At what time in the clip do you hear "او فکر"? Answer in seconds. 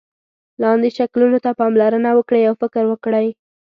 2.49-2.83